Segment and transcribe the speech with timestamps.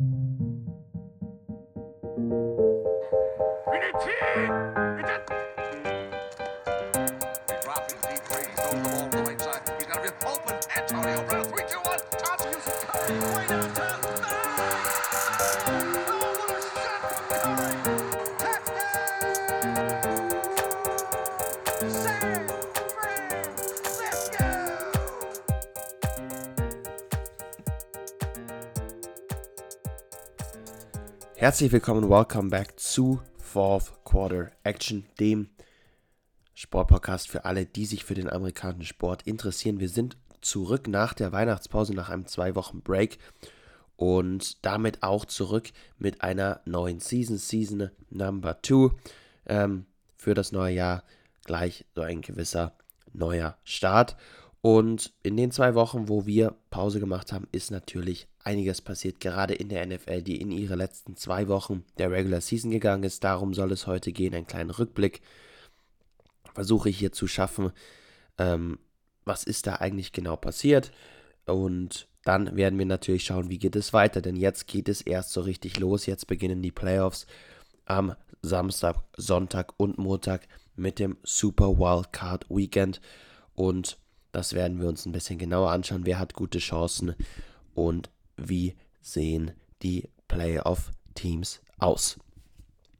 [0.00, 0.06] We
[3.78, 4.89] need tea!
[31.40, 35.48] Herzlich willkommen, welcome back zu Fourth Quarter Action, dem
[36.52, 39.80] Sportpodcast für alle, die sich für den amerikanischen Sport interessieren.
[39.80, 43.16] Wir sind zurück nach der Weihnachtspause, nach einem zwei Wochen Break
[43.96, 48.90] und damit auch zurück mit einer neuen Season, Season Number 2
[49.46, 49.86] ähm,
[50.18, 51.04] für das neue Jahr.
[51.46, 52.76] Gleich so ein gewisser
[53.14, 54.14] neuer Start.
[54.62, 59.54] Und in den zwei Wochen, wo wir Pause gemacht haben, ist natürlich einiges passiert, gerade
[59.54, 63.24] in der NFL, die in ihre letzten zwei Wochen der Regular Season gegangen ist.
[63.24, 65.22] Darum soll es heute gehen, einen kleinen Rückblick.
[66.54, 67.72] Versuche ich hier zu schaffen,
[68.36, 68.78] ähm,
[69.24, 70.92] was ist da eigentlich genau passiert.
[71.46, 75.32] Und dann werden wir natürlich schauen, wie geht es weiter, denn jetzt geht es erst
[75.32, 76.04] so richtig los.
[76.04, 77.26] Jetzt beginnen die Playoffs
[77.86, 83.00] am Samstag, Sonntag und Montag mit dem Super Wildcard Weekend.
[83.54, 83.98] Und
[84.32, 86.06] das werden wir uns ein bisschen genauer anschauen.
[86.06, 87.14] Wer hat gute Chancen
[87.74, 92.18] und wie sehen die Playoff-Teams aus?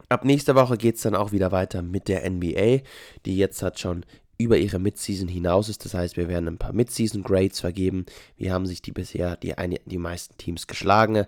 [0.09, 2.81] Ab nächster Woche geht es dann auch wieder weiter mit der NBA,
[3.27, 4.05] die jetzt hat schon
[4.39, 5.85] über ihre Midseason hinaus ist.
[5.85, 8.07] Das heißt, wir werden ein paar Midseason Grades vergeben.
[8.37, 11.27] Wie haben sich die bisher die, eine, die meisten Teams geschlagen?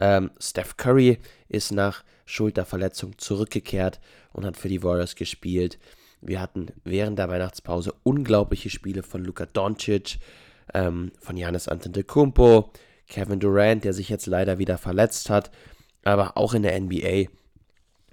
[0.00, 4.00] Ähm, Steph Curry ist nach Schulterverletzung zurückgekehrt
[4.32, 5.78] und hat für die Warriors gespielt.
[6.22, 10.18] Wir hatten während der Weihnachtspause unglaubliche Spiele von Luka Doncic,
[10.72, 12.72] ähm, von Janis Antetokounmpo,
[13.08, 15.50] Kevin Durant, der sich jetzt leider wieder verletzt hat.
[16.04, 17.24] Aber auch in der NBA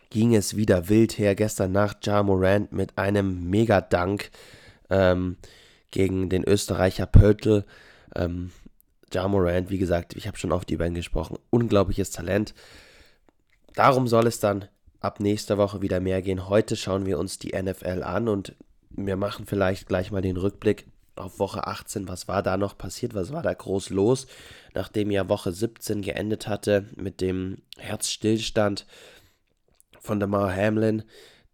[0.09, 1.35] ging es wieder wild her.
[1.35, 4.31] Gestern Nacht Ja Morant mit einem Mega-Dank
[4.89, 5.37] ähm,
[5.91, 7.63] gegen den Österreicher Pöltl.
[8.15, 8.51] Ähm,
[9.13, 12.53] ja Morant, wie gesagt, ich habe schon oft über ihn gesprochen, unglaubliches Talent.
[13.75, 14.65] Darum soll es dann
[14.99, 16.49] ab nächster Woche wieder mehr gehen.
[16.49, 18.55] Heute schauen wir uns die NFL an und
[18.89, 22.07] wir machen vielleicht gleich mal den Rückblick auf Woche 18.
[22.07, 23.13] Was war da noch passiert?
[23.13, 24.27] Was war da groß los?
[24.73, 28.85] Nachdem ja Woche 17 geendet hatte mit dem Herzstillstand
[29.99, 31.03] von Damar Hamlin,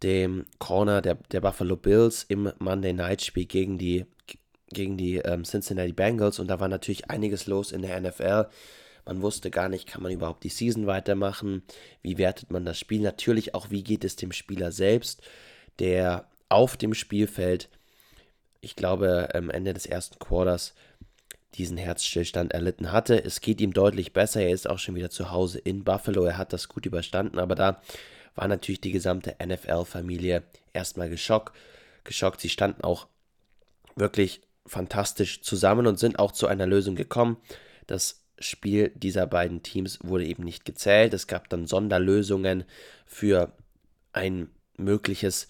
[0.02, 4.06] dem Corner der, der Buffalo Bills im Monday Night Spiel gegen die,
[4.70, 6.38] gegen die ähm, Cincinnati Bengals.
[6.38, 8.46] Und da war natürlich einiges los in der NFL.
[9.06, 11.62] Man wusste gar nicht, kann man überhaupt die Season weitermachen?
[12.02, 13.00] Wie wertet man das Spiel?
[13.00, 15.22] Natürlich auch, wie geht es dem Spieler selbst,
[15.78, 17.68] der auf dem Spielfeld,
[18.60, 20.74] ich glaube, am Ende des ersten Quarters
[21.54, 23.22] diesen Herzstillstand erlitten hatte.
[23.24, 24.42] Es geht ihm deutlich besser.
[24.42, 26.24] Er ist auch schon wieder zu Hause in Buffalo.
[26.24, 27.80] Er hat das gut überstanden, aber da
[28.34, 30.42] war natürlich die gesamte NFL-Familie
[30.72, 31.56] erstmal geschockt.
[32.04, 32.40] geschockt.
[32.40, 33.06] Sie standen auch
[33.94, 37.38] wirklich fantastisch zusammen und sind auch zu einer Lösung gekommen.
[37.86, 41.14] Das Spiel dieser beiden Teams wurde eben nicht gezählt.
[41.14, 42.64] Es gab dann Sonderlösungen
[43.06, 43.52] für
[44.12, 45.48] ein mögliches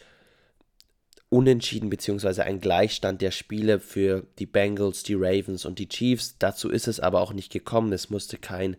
[1.29, 2.43] Unentschieden bzw.
[2.43, 6.37] ein Gleichstand der Spiele für die Bengals, die Ravens und die Chiefs.
[6.39, 7.93] Dazu ist es aber auch nicht gekommen.
[7.93, 8.77] Es musste kein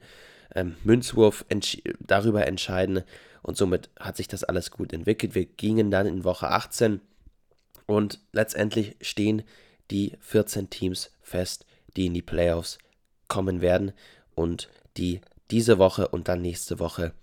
[0.55, 3.03] ähm, Münzwurf entsch darüber entscheiden
[3.41, 5.35] und somit hat sich das alles gut entwickelt.
[5.35, 7.01] Wir gingen dann in Woche 18
[7.85, 9.43] und letztendlich stehen
[9.91, 11.65] die 14 Teams fest,
[11.95, 12.77] die in die Playoffs
[13.27, 13.93] kommen werden
[14.35, 15.21] und die
[15.51, 17.13] diese Woche und dann nächste Woche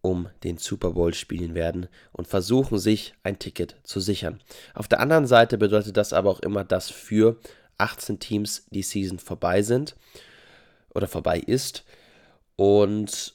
[0.00, 4.40] um den Super Bowl spielen werden und versuchen sich ein Ticket zu sichern.
[4.74, 7.38] Auf der anderen Seite bedeutet das aber auch immer, dass für
[7.78, 9.96] 18 Teams die Season vorbei sind
[10.94, 11.84] oder vorbei ist
[12.54, 13.34] und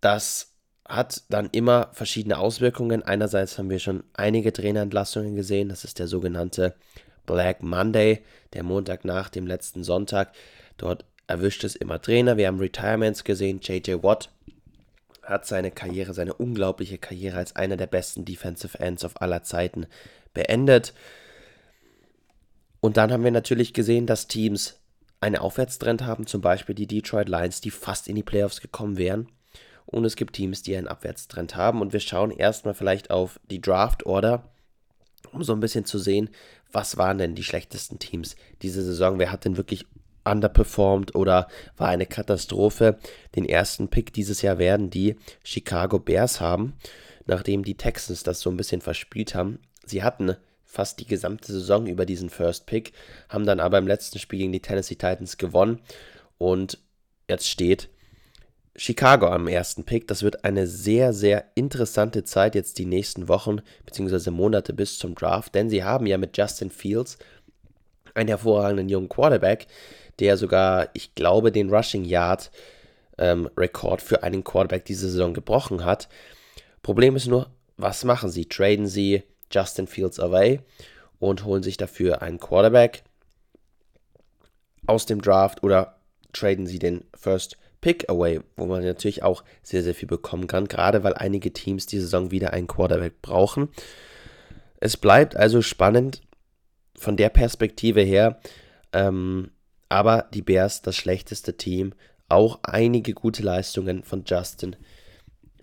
[0.00, 0.52] das
[0.86, 3.02] hat dann immer verschiedene Auswirkungen.
[3.02, 6.74] Einerseits haben wir schon einige Trainerentlassungen gesehen, das ist der sogenannte
[7.26, 8.24] Black Monday,
[8.54, 10.32] der Montag nach dem letzten Sonntag.
[10.78, 12.36] Dort erwischt es immer Trainer.
[12.36, 13.60] Wir haben Retirements gesehen.
[13.62, 14.30] JJ Watt
[15.22, 19.86] hat seine Karriere, seine unglaubliche Karriere als einer der besten Defensive Ends auf aller Zeiten
[20.32, 20.94] beendet.
[22.80, 24.80] Und dann haben wir natürlich gesehen, dass Teams
[25.20, 29.28] einen Aufwärtstrend haben, zum Beispiel die Detroit Lions, die fast in die Playoffs gekommen wären.
[29.84, 31.80] Und es gibt Teams, die einen Abwärtstrend haben.
[31.80, 34.44] Und wir schauen erstmal vielleicht auf die Draft Order,
[35.32, 36.30] um so ein bisschen zu sehen,
[36.70, 39.18] was waren denn die schlechtesten Teams diese Saison?
[39.18, 39.86] Wer hat denn wirklich
[40.30, 42.98] underperformed oder war eine Katastrophe.
[43.34, 46.74] Den ersten Pick dieses Jahr werden die Chicago Bears haben,
[47.26, 49.60] nachdem die Texans das so ein bisschen verspielt haben.
[49.84, 52.92] Sie hatten fast die gesamte Saison über diesen First Pick,
[53.28, 55.80] haben dann aber im letzten Spiel gegen die Tennessee Titans gewonnen
[56.36, 56.78] und
[57.28, 57.88] jetzt steht
[58.76, 60.06] Chicago am ersten Pick.
[60.06, 64.30] Das wird eine sehr, sehr interessante Zeit jetzt die nächsten Wochen bzw.
[64.30, 67.18] Monate bis zum Draft, denn sie haben ja mit Justin Fields
[68.14, 69.66] einen hervorragenden jungen Quarterback,
[70.20, 72.50] der sogar, ich glaube, den Rushing Yard
[73.18, 76.08] ähm, Rekord für einen Quarterback diese Saison gebrochen hat.
[76.82, 78.46] Problem ist nur, was machen sie?
[78.46, 80.60] Traden sie Justin Fields away
[81.18, 83.02] und holen sich dafür einen Quarterback
[84.86, 85.98] aus dem Draft oder
[86.32, 90.66] traden sie den First Pick Away, wo man natürlich auch sehr, sehr viel bekommen kann,
[90.66, 93.68] gerade weil einige Teams die Saison wieder einen Quarterback brauchen.
[94.80, 96.22] Es bleibt also spannend
[96.96, 98.40] von der Perspektive her,
[98.92, 99.50] ähm,
[99.88, 101.94] aber die Bears das schlechteste Team.
[102.28, 104.76] Auch einige gute Leistungen von Justin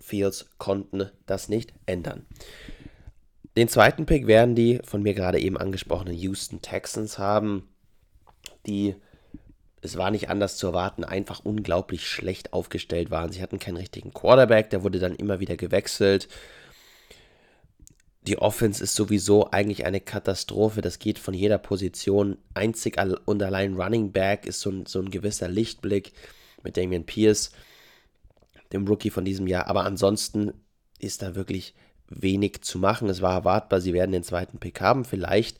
[0.00, 2.26] Fields konnten das nicht ändern.
[3.56, 7.68] Den zweiten Pick werden die von mir gerade eben angesprochenen Houston Texans haben,
[8.66, 8.96] die
[9.82, 13.30] es war nicht anders zu erwarten, einfach unglaublich schlecht aufgestellt waren.
[13.30, 16.28] Sie hatten keinen richtigen Quarterback, der wurde dann immer wieder gewechselt.
[18.26, 20.80] Die Offense ist sowieso eigentlich eine Katastrophe.
[20.80, 22.38] Das geht von jeder Position.
[22.54, 26.12] Einzig und allein Running Back ist so ein, so ein gewisser Lichtblick
[26.64, 27.52] mit Damian Pierce,
[28.72, 29.68] dem Rookie von diesem Jahr.
[29.68, 30.52] Aber ansonsten
[30.98, 31.74] ist da wirklich
[32.08, 33.08] wenig zu machen.
[33.08, 35.04] Es war erwartbar, sie werden den zweiten Pick haben.
[35.04, 35.58] Vielleicht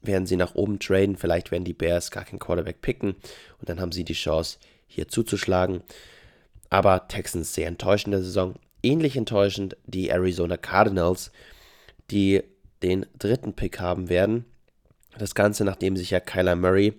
[0.00, 3.16] werden sie nach oben traden, vielleicht werden die Bears gar keinen Quarterback picken
[3.58, 5.82] und dann haben sie die Chance, hier zuzuschlagen.
[6.70, 8.54] Aber Texans sehr enttäuschend der Saison.
[8.82, 11.32] Ähnlich enttäuschend die Arizona Cardinals,
[12.10, 12.42] die
[12.82, 14.44] den dritten Pick haben werden.
[15.18, 16.94] Das Ganze, nachdem sich ja Kyler Murray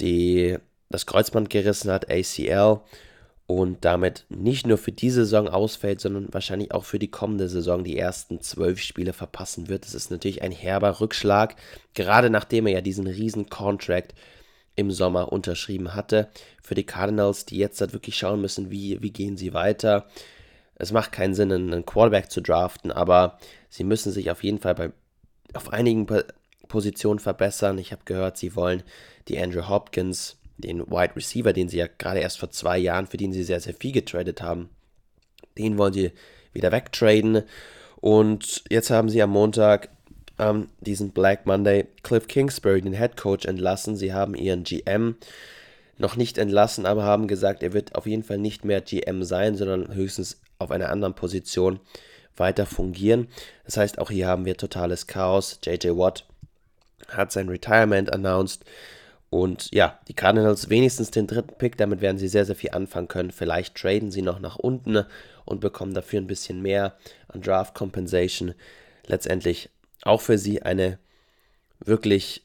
[0.00, 0.56] die,
[0.90, 2.80] das Kreuzband gerissen hat, ACL,
[3.48, 7.82] und damit nicht nur für diese Saison ausfällt, sondern wahrscheinlich auch für die kommende Saison
[7.82, 9.86] die ersten zwölf Spiele verpassen wird.
[9.86, 11.56] Das ist natürlich ein herber Rückschlag,
[11.94, 14.14] gerade nachdem er ja diesen riesen Contract
[14.76, 16.28] im Sommer unterschrieben hatte.
[16.62, 20.06] Für die Cardinals, die jetzt halt wirklich schauen müssen, wie, wie gehen sie weiter.
[20.78, 23.38] Es macht keinen Sinn, einen Quarterback zu draften, aber
[23.68, 24.90] sie müssen sich auf jeden Fall bei,
[25.52, 26.06] auf einigen
[26.68, 27.78] Positionen verbessern.
[27.78, 28.82] Ich habe gehört, sie wollen
[29.26, 33.16] die Andrew Hopkins den Wide Receiver, den sie ja gerade erst vor zwei Jahren, für
[33.16, 34.68] den sie sehr, sehr viel getradet haben,
[35.56, 36.12] den wollen sie
[36.52, 37.42] wieder wegtraden.
[37.96, 39.88] Und jetzt haben sie am Montag
[40.38, 43.96] ähm, diesen Black Monday Cliff Kingsbury, den Head Coach, entlassen.
[43.96, 45.16] Sie haben ihren GM
[45.98, 49.56] noch nicht entlassen, aber haben gesagt, er wird auf jeden Fall nicht mehr GM sein,
[49.56, 51.80] sondern höchstens auf einer anderen Position
[52.36, 53.28] weiter fungieren.
[53.64, 55.58] Das heißt, auch hier haben wir totales Chaos.
[55.64, 56.24] JJ Watt
[57.08, 58.64] hat sein Retirement announced.
[59.30, 63.08] Und ja, die Cardinals wenigstens den dritten Pick, damit werden sie sehr, sehr viel anfangen
[63.08, 63.30] können.
[63.30, 65.04] Vielleicht traden sie noch nach unten
[65.44, 66.96] und bekommen dafür ein bisschen mehr
[67.28, 68.54] an Draft Compensation.
[69.06, 69.68] Letztendlich
[70.02, 70.98] auch für sie eine
[71.80, 72.42] wirklich,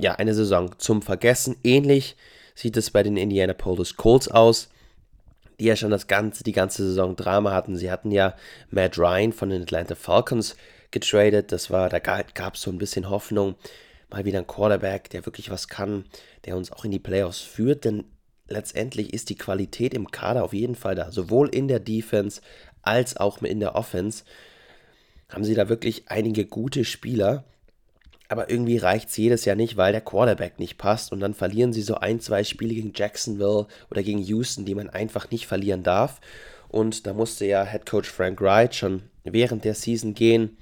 [0.00, 1.56] ja, eine Saison zum Vergessen.
[1.64, 2.16] Ähnlich
[2.56, 4.68] sieht es bei den Indianapolis Colts aus,
[5.60, 7.76] die ja schon das ganze, die ganze Saison Drama hatten.
[7.76, 8.34] Sie hatten ja
[8.70, 10.56] Matt Ryan von den Atlanta Falcons
[10.90, 11.52] getradet.
[11.52, 13.54] Das war, da gab es so ein bisschen Hoffnung
[14.10, 16.04] mal wieder ein Quarterback, der wirklich was kann,
[16.44, 18.04] der uns auch in die Playoffs führt, denn
[18.48, 22.40] letztendlich ist die Qualität im Kader auf jeden Fall da, sowohl in der Defense
[22.82, 24.24] als auch in der Offense.
[25.28, 27.44] Haben sie da wirklich einige gute Spieler,
[28.28, 31.72] aber irgendwie reicht es jedes Jahr nicht, weil der Quarterback nicht passt und dann verlieren
[31.72, 35.82] sie so ein, zwei Spiele gegen Jacksonville oder gegen Houston, die man einfach nicht verlieren
[35.82, 36.20] darf.
[36.68, 40.56] Und da musste ja Head Coach Frank Wright schon während der Season gehen.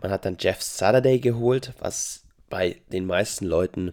[0.00, 3.92] Man hat dann Jeff Saturday geholt, was bei den meisten Leuten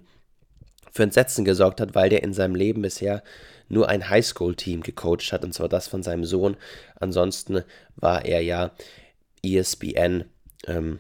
[0.92, 3.24] für Entsetzen gesorgt hat, weil der in seinem Leben bisher
[3.68, 6.58] nur ein Highschool-Team gecoacht hat, und zwar das von seinem Sohn.
[6.96, 7.64] Ansonsten
[7.96, 8.72] war er ja
[9.44, 10.26] ESPN
[10.68, 11.00] ähm,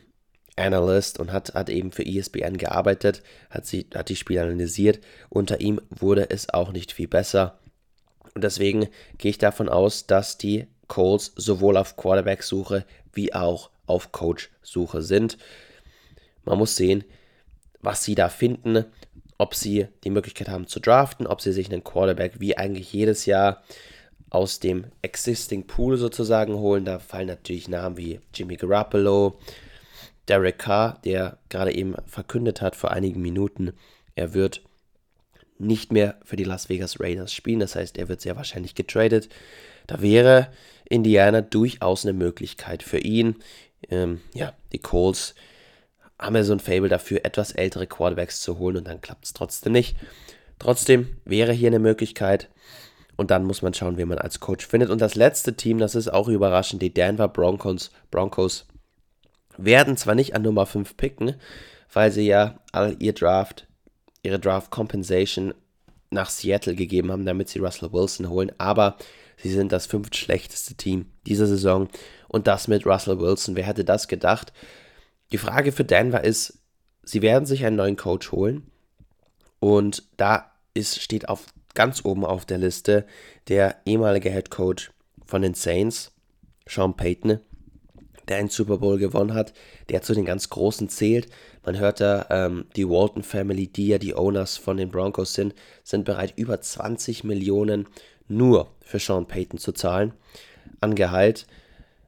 [0.59, 4.99] Analyst und hat, hat eben für ESPN gearbeitet, hat, sie, hat die Spiele analysiert.
[5.29, 7.59] Unter ihm wurde es auch nicht viel besser.
[8.35, 8.87] Und deswegen
[9.17, 15.37] gehe ich davon aus, dass die Colts sowohl auf Quarterback-Suche wie auch auf Coach-Suche sind.
[16.45, 17.03] Man muss sehen,
[17.81, 18.85] was sie da finden,
[19.37, 23.25] ob sie die Möglichkeit haben zu draften, ob sie sich einen Quarterback wie eigentlich jedes
[23.25, 23.63] Jahr
[24.29, 26.85] aus dem Existing Pool sozusagen holen.
[26.85, 29.39] Da fallen natürlich Namen wie Jimmy Garoppolo,
[30.29, 33.73] Derek Carr, der gerade eben verkündet hat vor einigen Minuten,
[34.15, 34.61] er wird
[35.57, 37.59] nicht mehr für die Las Vegas Raiders spielen.
[37.59, 39.29] Das heißt, er wird sehr wahrscheinlich getradet.
[39.87, 40.47] Da wäre
[40.85, 43.35] Indiana durchaus eine Möglichkeit für ihn.
[43.89, 45.35] Ähm, ja, die Colts
[46.17, 49.33] haben wir so ein Fable dafür, etwas ältere Quarterbacks zu holen und dann klappt es
[49.33, 49.95] trotzdem nicht.
[50.59, 52.49] Trotzdem wäre hier eine Möglichkeit
[53.15, 54.89] und dann muss man schauen, wen man als Coach findet.
[54.89, 58.65] Und das letzte Team, das ist auch überraschend, die Denver Broncos, Broncos
[59.65, 61.35] werden zwar nicht an Nummer 5 picken,
[61.91, 63.67] weil sie ja all ihr Draft,
[64.23, 65.53] ihre Draft Compensation
[66.09, 68.51] nach Seattle gegeben haben, damit sie Russell Wilson holen.
[68.57, 68.97] Aber
[69.37, 71.89] sie sind das fünft schlechteste Team dieser Saison.
[72.27, 73.55] Und das mit Russell Wilson.
[73.55, 74.53] Wer hätte das gedacht?
[75.31, 76.59] Die Frage für Denver ist,
[77.03, 78.71] sie werden sich einen neuen Coach holen.
[79.59, 83.05] Und da ist, steht auf, ganz oben auf der Liste
[83.47, 84.91] der ehemalige Head Coach
[85.25, 86.11] von den Saints,
[86.67, 87.39] Sean Payton,
[88.29, 89.53] der einen Super Bowl gewonnen hat,
[89.89, 91.27] der zu den ganz Großen zählt.
[91.65, 95.53] Man hört da, ähm, die Walton Family, die ja die Owners von den Broncos sind,
[95.83, 97.87] sind bereit, über 20 Millionen
[98.27, 100.13] nur für Sean Payton zu zahlen
[100.79, 101.47] an Gehalt.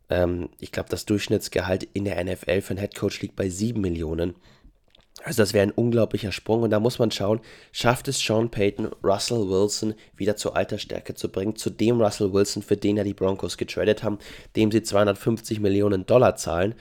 [0.09, 4.35] Ähm, ich glaube, das Durchschnittsgehalt in der NFL für einen Headcoach liegt bei 7 Millionen.
[5.23, 7.41] Also das wäre ein unglaublicher Sprung und da muss man schauen,
[7.71, 12.63] schafft es Sean Payton, Russell Wilson wieder zur Altersstärke zu bringen, zu dem Russell Wilson,
[12.63, 14.17] für den ja die Broncos getradet haben,
[14.55, 16.73] dem sie 250 Millionen Dollar zahlen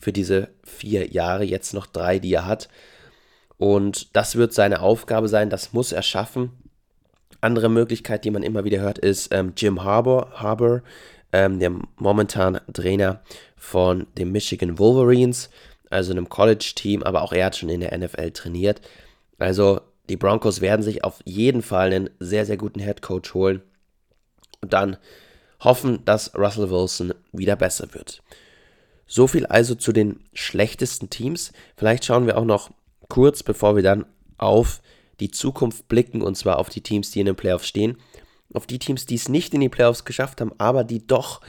[0.00, 2.68] für diese vier Jahre, jetzt noch drei, die er hat.
[3.58, 6.50] Und das wird seine Aufgabe sein, das muss er schaffen.
[7.40, 10.82] Andere Möglichkeit, die man immer wieder hört, ist ähm, Jim Harbour, Harbour
[11.32, 13.20] ähm, der momentan Trainer
[13.56, 15.50] von den Michigan Wolverines
[15.90, 18.80] also einem College-Team, aber auch er hat schon in der NFL trainiert.
[19.38, 23.62] Also die Broncos werden sich auf jeden Fall einen sehr, sehr guten Head Coach holen
[24.60, 24.96] und dann
[25.60, 28.22] hoffen, dass Russell Wilson wieder besser wird.
[29.06, 31.52] So viel also zu den schlechtesten Teams.
[31.76, 32.70] Vielleicht schauen wir auch noch
[33.08, 34.06] kurz, bevor wir dann
[34.38, 34.80] auf
[35.20, 37.98] die Zukunft blicken, und zwar auf die Teams, die in den Playoffs stehen,
[38.52, 41.40] auf die Teams, die es nicht in die Playoffs geschafft haben, aber die doch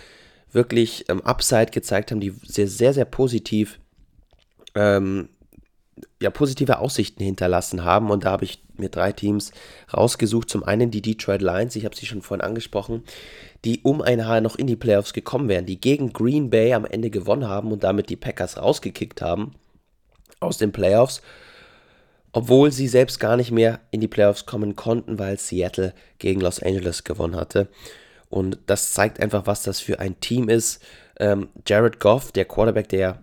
[0.51, 3.79] wirklich ähm, Upside gezeigt haben, die sehr, sehr, sehr positiv
[4.75, 5.29] ähm,
[6.21, 8.11] ja, positive Aussichten hinterlassen haben.
[8.11, 9.51] Und da habe ich mir drei Teams
[9.93, 10.49] rausgesucht.
[10.49, 13.03] Zum einen die Detroit Lions, ich habe sie schon vorhin angesprochen,
[13.63, 16.85] die um ein Haar noch in die Playoffs gekommen wären, die gegen Green Bay am
[16.85, 19.53] Ende gewonnen haben und damit die Packers rausgekickt haben
[20.39, 21.21] aus den Playoffs.
[22.33, 26.61] Obwohl sie selbst gar nicht mehr in die Playoffs kommen konnten, weil Seattle gegen Los
[26.61, 27.69] Angeles gewonnen hatte.
[28.29, 30.83] Und das zeigt einfach, was das für ein Team ist.
[31.17, 33.21] Ähm, Jared Goff, der Quarterback, der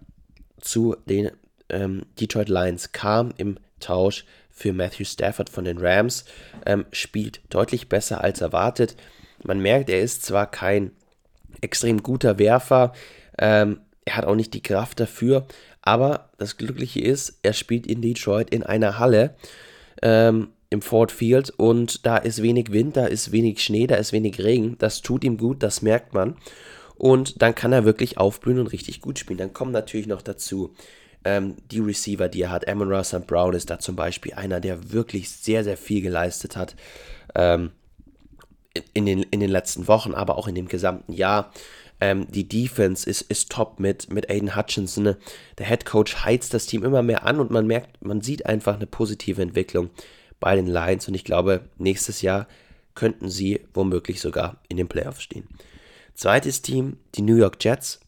[0.62, 1.30] zu den
[1.72, 6.24] ähm, Detroit Lions kam im Tausch für Matthew Stafford von den Rams,
[6.66, 8.96] ähm, spielt deutlich besser als erwartet.
[9.42, 10.92] Man merkt, er ist zwar kein
[11.60, 12.92] extrem guter Werfer,
[13.38, 15.46] ähm, er hat auch nicht die Kraft dafür,
[15.80, 19.34] aber das Glückliche ist, er spielt in Detroit in einer Halle
[20.02, 24.12] ähm, im Ford Field und da ist wenig Wind, da ist wenig Schnee, da ist
[24.12, 24.76] wenig Regen.
[24.78, 26.36] Das tut ihm gut, das merkt man.
[26.96, 29.38] Und dann kann er wirklich aufblühen und richtig gut spielen.
[29.38, 30.74] Dann kommen natürlich noch dazu
[31.24, 32.68] ähm, die Receiver, die er hat.
[32.68, 36.74] Amon Ross Brown ist da zum Beispiel einer, der wirklich sehr, sehr viel geleistet hat.
[37.34, 37.72] Ähm,
[38.94, 41.52] in, den, in den letzten Wochen, aber auch in dem gesamten Jahr.
[42.00, 45.16] Ähm, die Defense ist, ist top mit, mit Aiden Hutchinson.
[45.58, 48.74] Der Head Coach heizt das Team immer mehr an und man merkt, man sieht einfach
[48.74, 49.90] eine positive Entwicklung
[50.40, 52.48] bei den Lions und ich glaube, nächstes Jahr
[52.94, 55.46] könnten sie womöglich sogar in den Playoffs stehen.
[56.14, 58.00] Zweites Team, die New York Jets.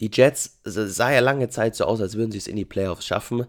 [0.00, 3.06] Die Jets sah ja lange Zeit so aus, als würden sie es in die Playoffs
[3.06, 3.46] schaffen.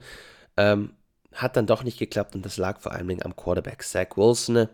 [0.57, 0.93] Ähm,
[1.33, 3.83] hat dann doch nicht geklappt und das lag vor allem am Quarterback.
[3.83, 4.67] Zach Wilson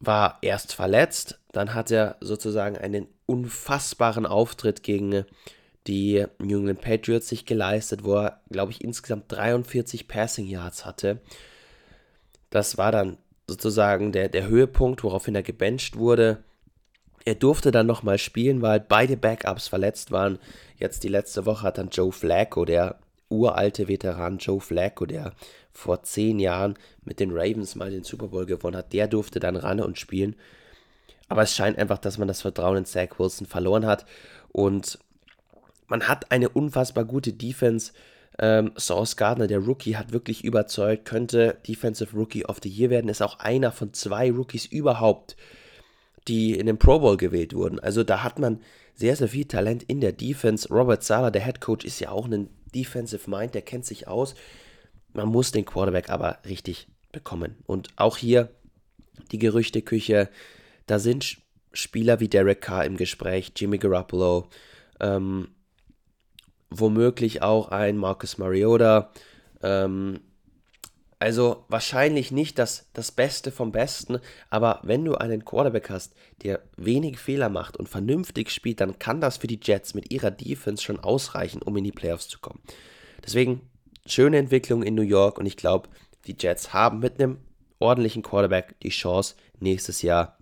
[0.00, 5.24] war erst verletzt, dann hat er sozusagen einen unfassbaren Auftritt gegen
[5.86, 11.20] die New England Patriots sich geleistet, wo er, glaube ich, insgesamt 43 Passing Yards hatte.
[12.50, 16.42] Das war dann sozusagen der, der Höhepunkt, woraufhin er gebencht wurde.
[17.24, 20.38] Er durfte dann nochmal spielen, weil beide Backups verletzt waren.
[20.76, 22.98] Jetzt die letzte Woche hat dann Joe Flacco, der
[23.30, 25.32] uralte Veteran Joe Flacco, der
[25.72, 29.56] vor zehn Jahren mit den Ravens mal den Super Bowl gewonnen hat, der durfte dann
[29.56, 30.36] ran und spielen.
[31.28, 34.04] Aber es scheint einfach, dass man das Vertrauen in Zach Wilson verloren hat.
[34.52, 34.98] Und
[35.88, 37.92] man hat eine unfassbar gute Defense.
[38.38, 43.08] Ähm, Sauce Gardner, der Rookie, hat wirklich überzeugt, könnte Defensive Rookie of the Year werden,
[43.08, 45.36] ist auch einer von zwei Rookies überhaupt,
[46.28, 47.78] die in den Pro Bowl gewählt wurden.
[47.78, 48.60] Also da hat man
[48.94, 50.68] sehr, sehr viel Talent in der Defense.
[50.68, 54.34] Robert Sala, der Head Coach, ist ja auch ein Defensive Mind, der kennt sich aus.
[55.12, 57.56] Man muss den Quarterback aber richtig bekommen.
[57.66, 58.50] Und auch hier
[59.32, 60.28] die Gerüchteküche,
[60.86, 61.38] da sind
[61.72, 64.48] Spieler wie Derek Carr im Gespräch, Jimmy Garoppolo,
[65.00, 65.48] ähm,
[66.70, 69.12] womöglich auch ein Marcus Mariota,
[69.62, 70.20] ähm,
[71.24, 74.18] also wahrscheinlich nicht das, das Beste vom Besten,
[74.50, 79.22] aber wenn du einen Quarterback hast, der wenig Fehler macht und vernünftig spielt, dann kann
[79.22, 82.60] das für die Jets mit ihrer Defense schon ausreichen, um in die Playoffs zu kommen.
[83.24, 83.62] Deswegen
[84.04, 85.88] schöne Entwicklung in New York und ich glaube,
[86.26, 87.38] die Jets haben mit einem
[87.78, 90.36] ordentlichen Quarterback die Chance, nächstes Jahr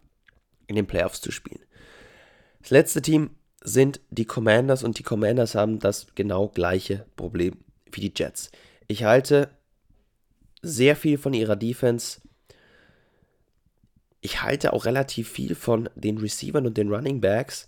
[0.66, 1.62] in den Playoffs zu spielen.
[2.60, 3.30] Das letzte Team
[3.62, 7.58] sind die Commanders und die Commanders haben das genau gleiche Problem
[7.92, 8.50] wie die Jets.
[8.88, 9.48] Ich halte
[10.62, 12.20] sehr viel von ihrer Defense.
[14.24, 17.66] ich halte auch relativ viel von den Receivern und den Running Backs,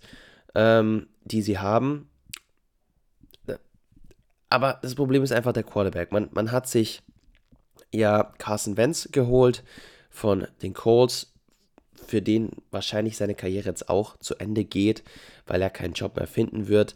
[0.55, 2.09] ähm, die sie haben.
[4.49, 6.13] Aber das Problem ist einfach der Quarterback.
[6.13, 7.01] Man, man hat sich
[7.91, 9.65] ja Carson Wentz geholt
[10.09, 11.33] von den Colts,
[12.07, 15.03] für den wahrscheinlich seine Karriere jetzt auch zu Ende geht,
[15.45, 16.95] weil er keinen Job mehr finden wird.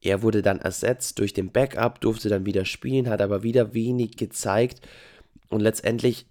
[0.00, 4.16] Er wurde dann ersetzt durch den Backup, durfte dann wieder spielen, hat aber wieder wenig
[4.16, 4.80] gezeigt
[5.48, 6.26] und letztendlich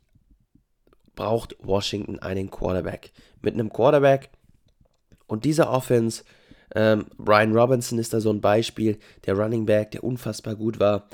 [1.16, 3.12] braucht Washington einen Quarterback.
[3.42, 4.30] Mit einem Quarterback
[5.28, 6.24] und dieser Offense,
[6.76, 11.08] ähm, Brian Robinson ist da so ein Beispiel, der Running Back, der unfassbar gut war,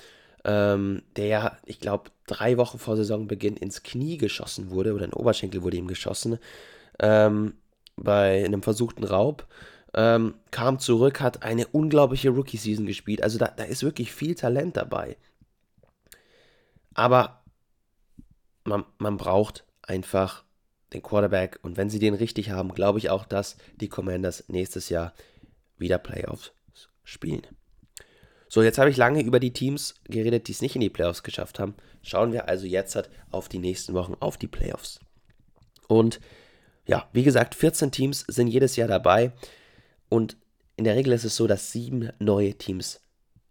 [0.46, 5.12] ähm, der ja, ich glaube, drei Wochen vor Saisonbeginn ins Knie geschossen wurde oder in
[5.12, 6.38] den Oberschenkel wurde ihm geschossen
[7.00, 7.54] ähm,
[7.96, 9.48] bei einem versuchten Raub.
[9.96, 13.22] Ähm, kam zurück, hat eine unglaubliche Rookie-Season gespielt.
[13.22, 15.18] Also da, da ist wirklich viel Talent dabei.
[16.96, 17.43] Aber
[18.64, 20.44] man, man braucht einfach
[20.94, 21.60] den Quarterback.
[21.62, 25.14] Und wenn sie den richtig haben, glaube ich auch, dass die Commanders nächstes Jahr
[25.78, 26.52] wieder Playoffs
[27.04, 27.46] spielen.
[28.48, 31.24] So, jetzt habe ich lange über die Teams geredet, die es nicht in die Playoffs
[31.24, 31.76] geschafft haben.
[32.04, 35.00] Schauen wir also jetzt halt auf die nächsten Wochen, auf die Playoffs.
[35.88, 36.20] Und
[36.86, 39.32] ja, wie gesagt, 14 Teams sind jedes Jahr dabei.
[40.10, 40.38] Und
[40.76, 43.02] in der Regel ist es so, dass sieben neue Teams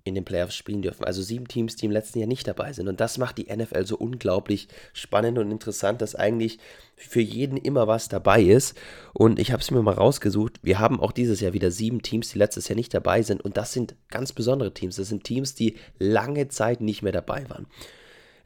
[0.04, 1.04] in den Playoffs spielen dürfen.
[1.04, 2.88] Also sieben Teams, die im letzten Jahr nicht dabei sind.
[2.88, 6.59] Und das macht die NFL so unglaublich spannend und interessant, dass eigentlich
[6.97, 8.76] für jeden immer was dabei ist.
[9.12, 10.61] Und ich habe es mir mal rausgesucht.
[10.62, 13.42] Wir haben auch dieses Jahr wieder sieben Teams, die letztes Jahr nicht dabei sind.
[13.42, 14.97] Und das sind ganz besondere Teams.
[14.97, 17.66] Das sind Teams, die lange Zeit nicht mehr dabei waren.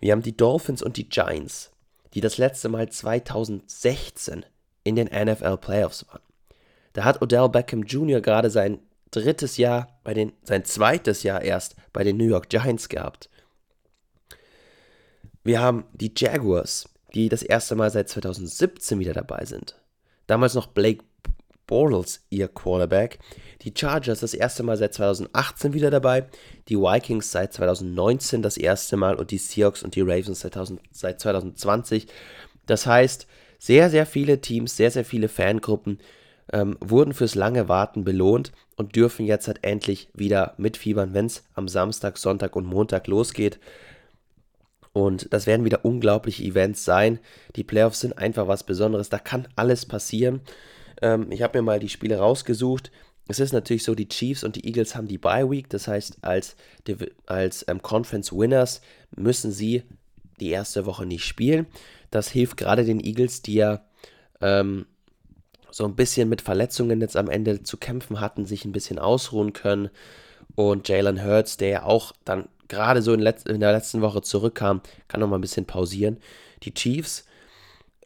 [0.00, 1.72] Wir haben die Dolphins und die Giants,
[2.14, 4.44] die das letzte Mal 2016
[4.84, 6.20] in den NFL Playoffs waren.
[6.92, 8.20] Da hat Odell Beckham Jr.
[8.20, 8.78] gerade sein
[9.10, 13.30] drittes Jahr bei den, sein zweites Jahr erst bei den New York Giants gehabt.
[15.44, 19.76] Wir haben die Jaguars, die das erste Mal seit 2017 wieder dabei sind.
[20.26, 21.04] Damals noch Blake
[21.66, 23.18] Bortles ihr Quarterback.
[23.62, 26.26] Die Chargers das erste Mal seit 2018 wieder dabei.
[26.68, 32.06] Die Vikings seit 2019 das erste Mal und die Seahawks und die Ravens seit 2020.
[32.66, 33.26] Das heißt,
[33.58, 35.98] sehr, sehr viele Teams, sehr, sehr viele Fangruppen
[36.52, 41.44] ähm, wurden fürs lange Warten belohnt und dürfen jetzt halt endlich wieder mitfiebern, wenn es
[41.54, 43.58] am Samstag, Sonntag und Montag losgeht.
[44.92, 47.18] Und das werden wieder unglaubliche Events sein.
[47.54, 49.10] Die Playoffs sind einfach was Besonderes.
[49.10, 50.40] Da kann alles passieren.
[51.02, 52.90] Ähm, ich habe mir mal die Spiele rausgesucht.
[53.28, 55.68] Es ist natürlich so, die Chiefs und die Eagles haben die Bye Week.
[55.68, 56.56] Das heißt, als,
[57.26, 58.80] als ähm, Conference Winners
[59.14, 59.82] müssen sie
[60.40, 61.66] die erste Woche nicht spielen.
[62.10, 63.84] Das hilft gerade den Eagles, die ja
[64.40, 64.86] ähm,
[65.76, 69.52] so ein bisschen mit Verletzungen jetzt am Ende zu kämpfen hatten, sich ein bisschen ausruhen
[69.52, 69.90] können.
[70.54, 74.80] Und Jalen Hurts, der ja auch dann gerade so in, in, der letzten Woche zurückkam,
[75.06, 76.16] kann noch mal ein bisschen pausieren.
[76.62, 77.26] Die Chiefs,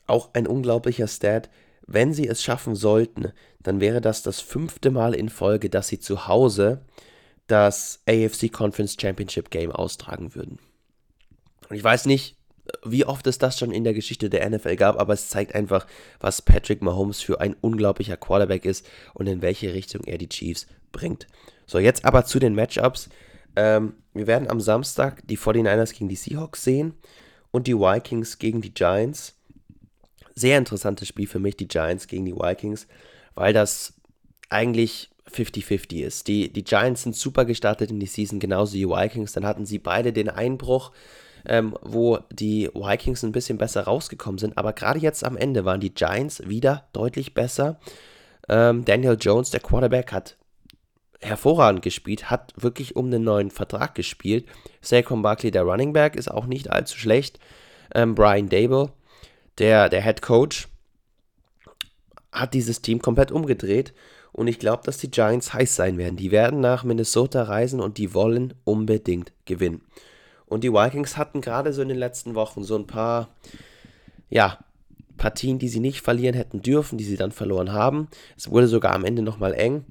[0.09, 1.49] auch ein unglaublicher Stat.
[1.87, 6.01] Wenn sie es schaffen sollten, dann wäre das das fünfte Mal in Folge, dass sie
[6.01, 6.81] zu Hause
[7.47, 10.59] das AFC Conference Championship Game austragen würden.
[11.69, 12.37] Und ich weiß nicht,
[12.85, 15.87] wie oft es das schon in der Geschichte der NFL gab, aber es zeigt einfach,
[16.21, 20.67] was Patrick Mahomes für ein unglaublicher Quarterback ist und in welche Richtung er die Chiefs
[20.93, 21.27] bringt.
[21.67, 23.09] So, jetzt aber zu den Matchups.
[23.57, 26.95] Ähm, wir werden am Samstag die 49ers gegen die Seahawks sehen
[27.51, 29.37] und die Vikings gegen die Giants.
[30.35, 32.87] Sehr interessantes Spiel für mich, die Giants gegen die Vikings,
[33.35, 33.95] weil das
[34.49, 36.29] eigentlich 50-50 ist.
[36.29, 39.33] Die, die Giants sind super gestartet in die Season, genauso die Vikings.
[39.33, 40.93] Dann hatten sie beide den Einbruch
[41.47, 44.59] ähm, wo die Vikings ein bisschen besser rausgekommen sind.
[44.59, 47.79] Aber gerade jetzt am Ende waren die Giants wieder deutlich besser.
[48.49, 50.37] Ähm, Daniel Jones, der Quarterback, hat
[51.21, 54.47] hervorragend gespielt, hat wirklich um einen neuen Vertrag gespielt.
[54.81, 57.39] Saquon Barkley, der Running Back, ist auch nicht allzu schlecht.
[57.95, 58.93] Ähm, Brian Dable,
[59.59, 60.69] der, der Head Coach,
[62.33, 63.93] hat dieses Team komplett umgedreht.
[64.33, 66.17] Und ich glaube, dass die Giants heiß sein werden.
[66.17, 69.83] Die werden nach Minnesota reisen und die wollen unbedingt gewinnen.
[70.51, 73.29] Und die Vikings hatten gerade so in den letzten Wochen so ein paar,
[74.29, 74.59] ja,
[75.17, 78.09] Partien, die sie nicht verlieren hätten dürfen, die sie dann verloren haben.
[78.37, 79.85] Es wurde sogar am Ende nochmal eng.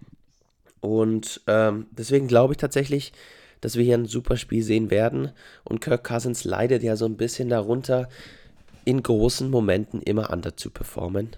[0.81, 3.13] Und ähm, deswegen glaube ich tatsächlich,
[3.61, 5.31] dass wir hier ein super Spiel sehen werden.
[5.63, 8.09] Und Kirk Cousins leidet ja so ein bisschen darunter,
[8.85, 11.29] in großen Momenten immer under zu performen.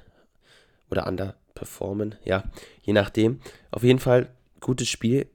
[0.89, 2.43] Oder underperformen, ja,
[2.81, 3.41] je nachdem.
[3.71, 4.29] Auf jeden Fall
[4.61, 5.27] gutes Spiel.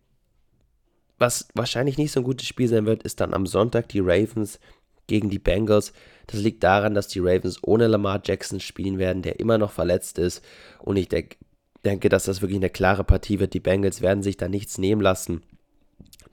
[1.18, 4.60] Was wahrscheinlich nicht so ein gutes Spiel sein wird, ist dann am Sonntag die Ravens
[5.06, 5.92] gegen die Bengals.
[6.26, 10.18] Das liegt daran, dass die Ravens ohne Lamar Jackson spielen werden, der immer noch verletzt
[10.18, 10.44] ist.
[10.80, 11.36] Und ich denk,
[11.84, 13.54] denke, dass das wirklich eine klare Partie wird.
[13.54, 15.42] Die Bengals werden sich da nichts nehmen lassen.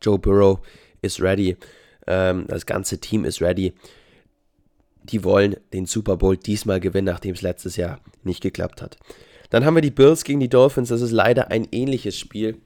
[0.01, 0.59] Joe Burrow
[1.01, 1.55] ist ready.
[2.07, 3.73] Ähm, das ganze Team ist ready.
[5.03, 8.97] die wollen den Super Bowl diesmal gewinnen, nachdem es letztes Jahr nicht geklappt hat.
[9.49, 10.89] Dann haben wir die Bills gegen die Dolphins.
[10.89, 12.57] Das ist leider ein ähnliches Spiel,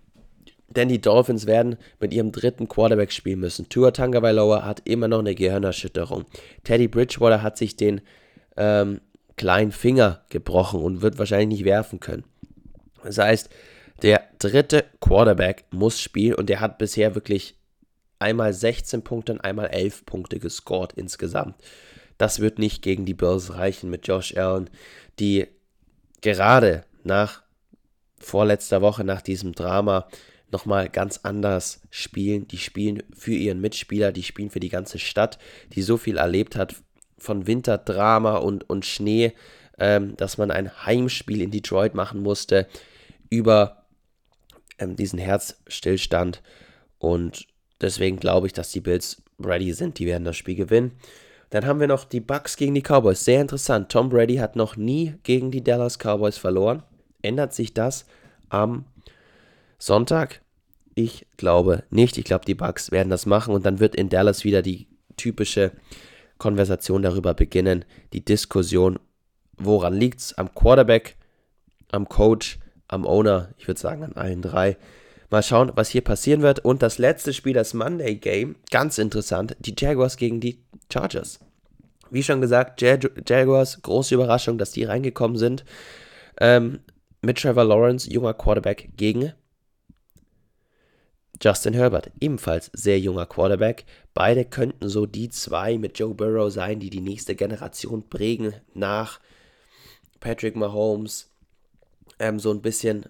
[0.69, 3.69] denn die Dolphins werden mit ihrem dritten Quarterback spielen müssen.
[3.69, 6.25] Tua Tagovailoa hat immer noch eine Gehirnerschütterung.
[6.63, 8.01] Teddy Bridgewater hat sich den
[8.57, 9.01] ähm,
[9.37, 12.25] kleinen Finger gebrochen und wird wahrscheinlich nicht werfen können.
[13.03, 13.49] Das heißt,
[14.01, 17.55] der dritte Quarterback muss spielen und der hat bisher wirklich
[18.19, 21.55] einmal 16 Punkte und einmal 11 Punkte gescored insgesamt.
[22.17, 24.69] Das wird nicht gegen die Bills reichen mit Josh Allen,
[25.19, 25.47] die
[26.21, 27.43] gerade nach
[28.19, 30.07] vorletzter Woche, nach diesem Drama,
[30.51, 32.47] nochmal ganz anders spielen.
[32.47, 35.37] Die spielen für ihren Mitspieler, die spielen für die ganze Stadt,
[35.73, 36.75] die so viel erlebt hat
[37.17, 39.33] von Winterdrama und, und Schnee,
[39.79, 42.67] ähm, dass man ein Heimspiel in Detroit machen musste
[43.29, 43.85] über
[44.79, 46.41] ähm, diesen Herzstillstand.
[46.99, 47.47] Und
[47.81, 49.99] deswegen glaube ich, dass die Bills ready sind.
[49.99, 50.91] Die werden das Spiel gewinnen.
[51.49, 53.23] Dann haben wir noch die Bucks gegen die Cowboys.
[53.23, 53.89] Sehr interessant.
[53.89, 56.83] Tom Brady hat noch nie gegen die Dallas Cowboys verloren.
[57.21, 58.05] Ändert sich das
[58.49, 58.85] am
[59.77, 60.41] Sonntag?
[60.95, 62.17] Ich glaube nicht.
[62.17, 65.71] Ich glaube, die Bucks werden das machen und dann wird in Dallas wieder die typische
[66.37, 68.99] Konversation darüber beginnen, die Diskussion,
[69.57, 70.37] woran liegt es?
[70.37, 71.17] Am Quarterback,
[71.91, 74.77] am Coach, am Owner, ich würde sagen an allen drei.
[75.29, 76.63] Mal schauen, was hier passieren wird.
[76.63, 81.39] Und das letzte Spiel, das Monday Game, ganz interessant, die Jaguars gegen die Chargers.
[82.09, 85.65] Wie schon gesagt, Jag Jaguars, große Überraschung, dass die reingekommen sind.
[86.39, 86.79] Ähm,
[87.21, 89.33] mit Trevor Lawrence, junger Quarterback, gegen
[91.41, 93.85] Justin Herbert, ebenfalls sehr junger Quarterback.
[94.13, 99.19] Beide könnten so die zwei mit Joe Burrow sein, die die nächste Generation prägen nach
[100.19, 101.29] Patrick Mahomes,
[102.19, 103.05] ähm, so ein bisschen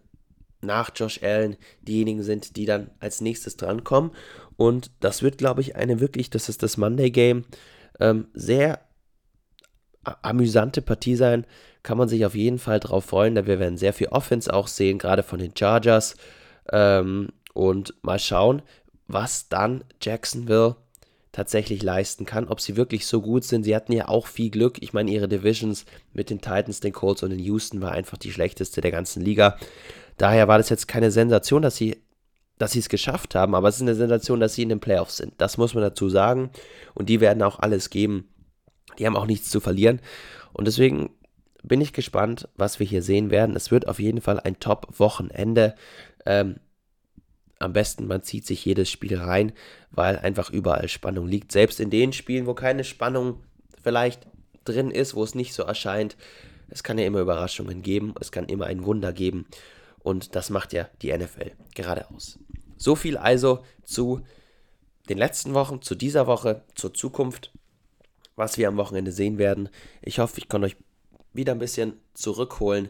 [0.61, 4.11] nach Josh Allen diejenigen sind, die dann als nächstes drankommen.
[4.57, 7.45] Und das wird, glaube ich, eine wirklich, das ist das Monday Game,
[7.99, 8.81] ähm, sehr
[10.03, 11.45] amüsante Partie sein.
[11.83, 14.67] Kann man sich auf jeden Fall drauf freuen, da wir werden sehr viel Offense auch
[14.67, 16.15] sehen, gerade von den Chargers.
[16.71, 18.61] Ähm, und mal schauen,
[19.07, 20.75] was dann Jacksonville
[21.31, 23.63] tatsächlich leisten kann, ob sie wirklich so gut sind.
[23.63, 24.77] Sie hatten ja auch viel Glück.
[24.81, 28.31] Ich meine, ihre Divisions mit den Titans, den Colts und den Houston war einfach die
[28.31, 29.57] schlechteste der ganzen Liga.
[30.17, 32.01] Daher war das jetzt keine Sensation, dass sie
[32.59, 35.17] dass sie es geschafft haben, aber es ist eine Sensation, dass sie in den Playoffs
[35.17, 35.33] sind.
[35.37, 36.49] Das muss man dazu sagen.
[36.95, 38.27] Und die werden auch alles geben.
[38.97, 40.01] Die haben auch nichts zu verlieren.
[40.53, 41.11] Und deswegen
[41.61, 43.55] bin ich gespannt, was wir hier sehen werden.
[43.55, 45.75] Es wird auf jeden Fall ein Top-Wochenende.
[46.25, 46.55] Ähm,
[47.59, 49.53] am besten, man zieht sich jedes Spiel rein,
[49.91, 51.51] weil einfach überall Spannung liegt.
[51.51, 53.43] Selbst in den Spielen, wo keine Spannung
[53.83, 54.27] vielleicht
[54.63, 56.17] drin ist, wo es nicht so erscheint.
[56.69, 59.47] Es kann ja immer Überraschungen geben, es kann immer ein Wunder geben.
[59.99, 62.39] Und das macht ja die NFL gerade aus.
[62.77, 64.21] So viel also zu
[65.09, 67.51] den letzten Wochen, zu dieser Woche, zur Zukunft,
[68.35, 69.69] was wir am Wochenende sehen werden.
[70.01, 70.77] Ich hoffe, ich kann euch
[71.33, 72.89] wieder ein bisschen zurückholen.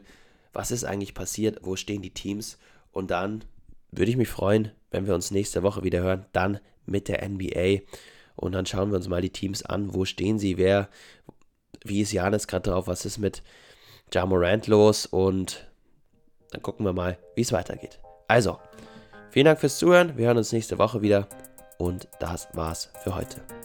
[0.51, 1.59] Was ist eigentlich passiert?
[1.61, 2.57] Wo stehen die Teams?
[2.91, 3.43] Und dann
[3.97, 7.81] würde ich mich freuen, wenn wir uns nächste Woche wieder hören, dann mit der NBA.
[8.35, 9.93] Und dann schauen wir uns mal die Teams an.
[9.93, 10.57] Wo stehen sie?
[10.57, 10.89] Wer,
[11.83, 12.87] wie ist Janis gerade drauf?
[12.87, 13.43] Was ist mit
[14.13, 15.05] Ja Morant los?
[15.05, 15.67] Und
[16.51, 17.99] dann gucken wir mal, wie es weitergeht.
[18.27, 18.59] Also,
[19.31, 20.17] vielen Dank fürs Zuhören.
[20.17, 21.27] Wir hören uns nächste Woche wieder.
[21.77, 23.56] Und das war's für heute.